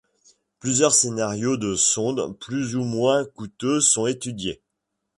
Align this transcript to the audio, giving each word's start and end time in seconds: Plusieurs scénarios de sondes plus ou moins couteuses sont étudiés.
Plusieurs 0.59 0.95
scénarios 0.95 1.57
de 1.57 1.75
sondes 1.75 2.35
plus 2.39 2.75
ou 2.75 2.83
moins 2.83 3.23
couteuses 3.23 3.87
sont 3.87 4.07
étudiés. 4.07 4.59